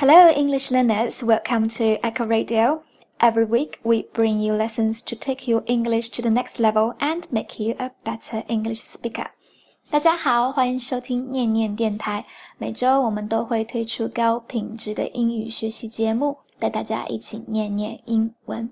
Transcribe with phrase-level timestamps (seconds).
[0.00, 1.22] Hello, English learners.
[1.22, 2.82] Welcome to Echo Radio.
[3.20, 7.30] Every week, we bring you lessons to take your English to the next level and
[7.30, 9.26] make you a better English speaker.
[9.90, 12.24] 大家好，欢迎收听念念电台。
[12.56, 18.70] 每周我们都会推出高品质的英语学习节目，带大家一起念念英文。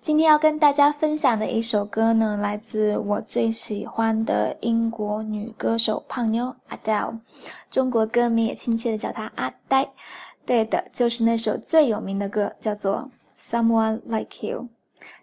[0.00, 7.18] 今天要跟大家分享的一首歌呢，来自我最喜欢的英国女歌手胖妞 Adele，
[7.68, 9.90] 中国歌迷也亲切的叫她阿呆。
[10.48, 14.66] 对的，就是那首最有名的歌，叫做《Someone Like You》。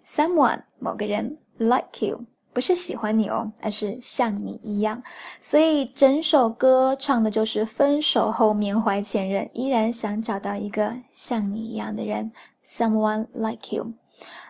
[0.07, 2.21] Someone，某个人，like you，
[2.53, 5.01] 不是喜欢你哦，而是像你一样。
[5.41, 12.31] 所以整首歌唱的就是分手后缅怀前任，依然想找到一个像你一样的人。
[12.63, 13.93] Someone Like You。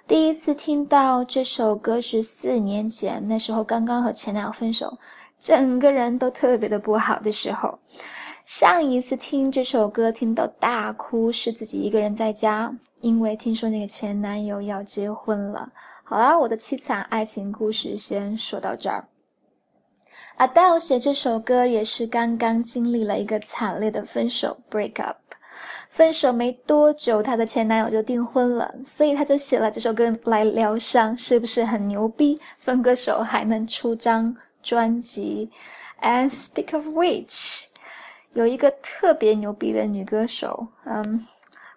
[0.05, 4.97] 第一次听到这首歌是四年前，那时候刚刚和前男友分手，
[5.39, 7.79] 整个人都特别的不好的时候。
[8.45, 15.67] 上一次听这首歌听到大哭是自己一个人在家，因为听说那个前男友要结婚了。
[16.03, 19.07] 好啦，我的凄惨爱情故事先说到这儿。
[20.37, 25.17] Adele 写这首歌也是刚刚经历了一个惨烈的分手 （break up），
[25.89, 32.39] 分手没多久，她的前男友就订婚了，所以她就写了这首歌来疗伤，是不是很牛逼？
[32.59, 35.49] 分个手还能出张专辑
[36.03, 37.65] ？And speak of which。
[38.35, 41.25] 有一个特别牛逼的女歌手，嗯，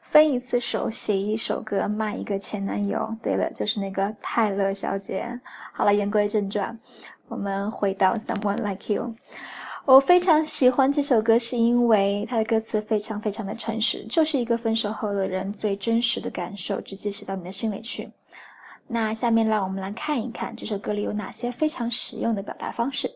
[0.02, 3.16] 分一次手写一首歌骂一个前男友。
[3.22, 5.40] 对了，就是那个泰勒小姐。
[5.72, 6.76] 好了，言归正传，
[7.28, 9.04] 我们回到《Someone Like You》。
[9.84, 18.10] 我非常喜欢这首歌，是因为它的歌词非常非常的诚实，就是一个分手后的人最真实的感受，直接写到你的心里去。
[18.88, 23.08] 那下面让我们来看一看这首歌里有哪些非常实用的表达方式。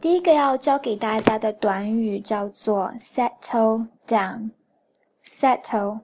[0.00, 6.00] 第一个要教给大家的短语叫做 settle down，settle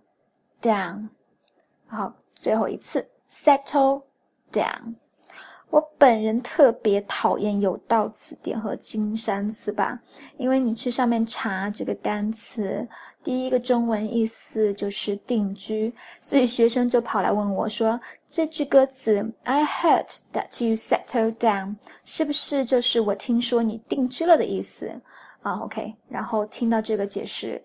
[0.60, 1.08] down。
[1.86, 4.02] 好，最后一次 settle
[4.52, 4.96] down。
[5.68, 10.00] 我本人特别讨厌有道词典和金山词吧，
[10.38, 12.88] 因为你去上面查这个单词，
[13.22, 24.88] 第一个中文意思就是定居，所以学生就跑来问我说：“这句歌词 ‘I heard that you settled down’ 是不是就是我听说你定居了的意思？”
[25.42, 27.62] 啊，OK，然后听到这个解释，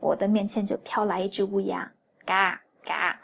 [0.00, 1.90] 我的面前就飘来一只乌鸦，
[2.26, 3.18] 嘎嘎。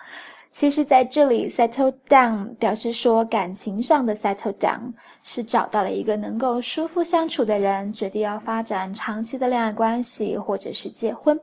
[0.54, 4.92] 其实，在这里，settle down 表示说感情上的 settle down
[5.24, 11.36] 是找到了一个能够舒服相处的人，决定要发展长期的恋爱关系，或者是结婚，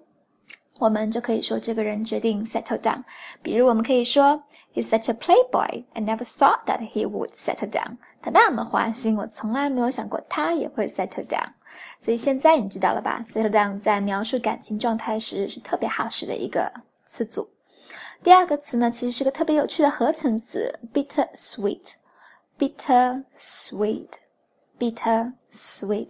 [0.79, 3.03] 我们就可以说这个人决定 settle down。
[3.43, 4.41] 比如，我们可以说
[4.73, 5.83] ，He's such a playboy.
[5.91, 7.97] I never thought that he would settle down.
[8.21, 11.49] 他那么花心，我从来没有想过他也会 settle down。
[11.99, 16.71] 所以现在你知道了吧？settle down 在描述感情状态时是特别好使的一个
[17.03, 17.45] 词组。
[18.23, 26.09] 第二个词呢，其实是个特别有趣的合成词，bitter sweet，bitter sweet，bitter sweet。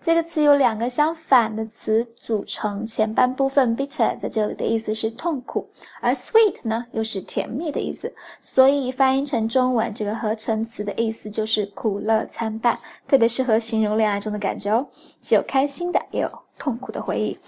[0.00, 5.68] 这个词有两个相反的词组成，前半部分 bitter 在这里的意思是痛苦，
[6.00, 14.86] 而 sweet 呢又是甜蜜的意思，所以翻译成中文，这个合成词的意思就是苦乐参半，特别适合形容恋爱中的感觉哦，
[15.20, 17.38] 既有开心的，也有痛苦的回忆。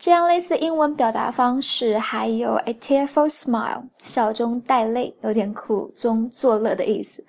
[0.00, 7.24] 这样类似的英文表达方式还有 a tearful smile，笑中带泪，有点苦中作乐的意思。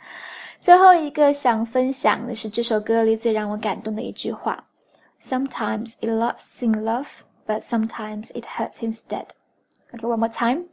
[0.59, 4.61] 最后一个想分享的是这首歌里最让我感动的一句话：
[5.21, 7.07] Sometimes it lasts in love,
[7.45, 9.27] but sometimes it hurts instead.
[9.93, 10.65] Okay, one more time.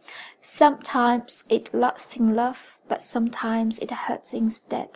[0.43, 2.57] Sometimes it lasts in love,
[2.89, 4.89] but sometimes it hurts instead.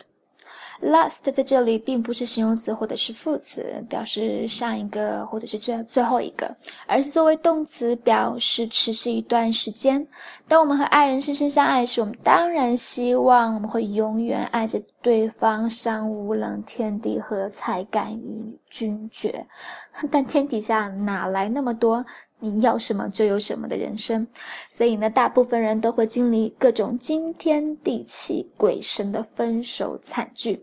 [0.84, 6.54] Last 在这里并不是形容词或者是副词，表示上一个或者是最最后一个，
[6.86, 10.06] 而是作为动词表示持续一段时间。
[10.46, 19.46] 当我们和爱人深深相爱时，我们当然希望我们会永远爱着对方，山无棱，天地合，才敢与君绝。
[20.12, 22.04] 但天底下哪来那么多
[22.40, 24.26] 你要什么就有什么的人生？
[24.70, 30.62] 所以呢，大部分人都会经历各种惊天地泣鬼神的分手惨剧。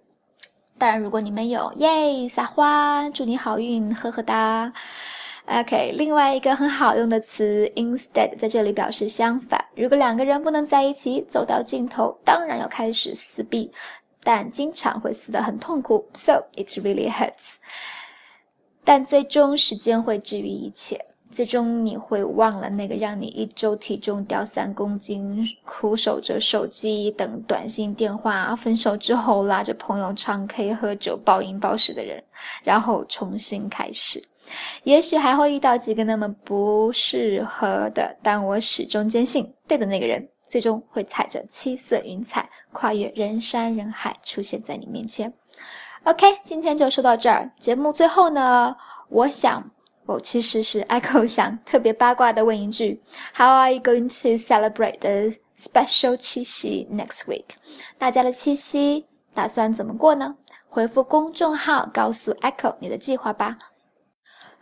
[0.81, 4.73] 当然，如果你们有，耶，撒花，祝你好运，呵呵哒。
[5.45, 9.63] OK，另外一个很好用的词，instead，在这里表示相反。
[9.75, 13.71] 如果两个人不能在一起，走到尽头，当然要开始撕逼，
[14.23, 17.57] 但经常会撕得很痛苦，so it really hurts。
[18.83, 20.99] 但最终，时间会治愈一切。
[21.31, 32.21] 最终你会忘了那个让你一周体重掉三公斤、苦守着手机等短信电话、分手之后拉着朋友唱 K 喝酒暴饮暴食的人，
[32.63, 34.21] 然后重新开始。
[34.83, 45.31] 也许还会遇到几个那么不适合的，但我始终坚信，对的那个人最终会踩着七色云彩，跨越人山人海，出现在你面前。
[46.03, 47.49] OK，今天就说到这儿。
[47.59, 48.75] 节目最后呢，
[49.07, 49.63] 我想。
[50.10, 53.00] 我其实是 Echo 想特别八卦的问一句：
[53.34, 57.44] How are you going to celebrate the special 七夕 next week？
[57.98, 60.36] 大家的七夕打算怎么过呢？
[60.68, 63.58] 回复公众号告诉 Echo 你的计划吧。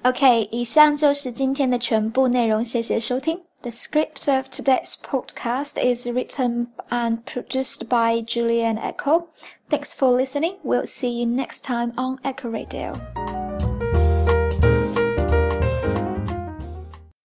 [0.02, 3.42] OK，以上就是今天的全部内容，谢谢收听。
[3.62, 9.28] The script of today's podcast is written and produced by Julian Echo.
[9.70, 10.56] Thanks for listening.
[10.62, 13.38] We'll see you next time on Echo Radio.